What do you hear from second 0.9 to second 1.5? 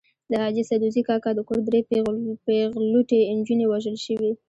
کاکا د